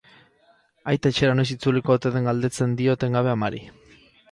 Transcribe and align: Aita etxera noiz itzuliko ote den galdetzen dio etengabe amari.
Aita 0.93 1.11
etxera 1.13 1.35
noiz 1.41 1.45
itzuliko 1.57 1.95
ote 1.97 2.13
den 2.17 2.27
galdetzen 2.31 2.75
dio 2.83 2.99
etengabe 2.99 3.35
amari. 3.37 3.65